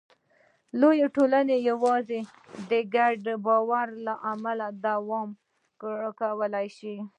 [0.79, 2.19] لویې ټولنې یواځې
[2.69, 4.13] د ګډ باور له
[4.59, 5.29] لارې دوام
[6.19, 6.95] کولی شي.